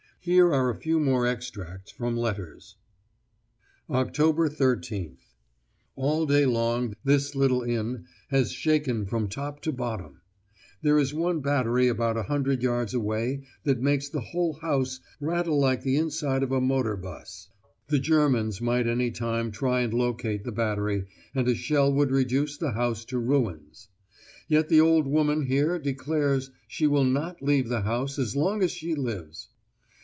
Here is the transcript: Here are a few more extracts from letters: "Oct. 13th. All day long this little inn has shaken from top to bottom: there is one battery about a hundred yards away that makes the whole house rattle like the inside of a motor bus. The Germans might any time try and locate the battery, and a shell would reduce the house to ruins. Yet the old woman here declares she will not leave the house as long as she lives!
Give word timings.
Here 0.23 0.53
are 0.53 0.69
a 0.69 0.75
few 0.75 0.99
more 0.99 1.25
extracts 1.25 1.91
from 1.91 2.15
letters: 2.15 2.75
"Oct. 3.89 4.13
13th. 4.19 5.17
All 5.95 6.27
day 6.27 6.45
long 6.45 6.93
this 7.03 7.33
little 7.33 7.63
inn 7.63 8.05
has 8.29 8.51
shaken 8.51 9.07
from 9.07 9.29
top 9.29 9.61
to 9.61 9.71
bottom: 9.71 10.21
there 10.83 10.99
is 10.99 11.11
one 11.11 11.39
battery 11.39 11.87
about 11.87 12.17
a 12.17 12.21
hundred 12.21 12.61
yards 12.61 12.93
away 12.93 13.45
that 13.63 13.81
makes 13.81 14.09
the 14.09 14.19
whole 14.21 14.53
house 14.53 14.99
rattle 15.19 15.59
like 15.59 15.81
the 15.81 15.95
inside 15.97 16.43
of 16.43 16.51
a 16.51 16.61
motor 16.61 16.95
bus. 16.95 17.49
The 17.87 17.97
Germans 17.97 18.61
might 18.61 18.85
any 18.85 19.09
time 19.09 19.49
try 19.49 19.81
and 19.81 19.91
locate 19.91 20.43
the 20.43 20.51
battery, 20.51 21.05
and 21.33 21.47
a 21.47 21.55
shell 21.55 21.91
would 21.93 22.11
reduce 22.11 22.57
the 22.59 22.73
house 22.73 23.05
to 23.05 23.17
ruins. 23.17 23.87
Yet 24.47 24.69
the 24.69 24.81
old 24.81 25.07
woman 25.07 25.47
here 25.47 25.79
declares 25.79 26.51
she 26.67 26.85
will 26.85 27.05
not 27.05 27.41
leave 27.41 27.69
the 27.69 27.81
house 27.81 28.19
as 28.19 28.35
long 28.35 28.61
as 28.61 28.69
she 28.69 28.93
lives! 28.93 29.47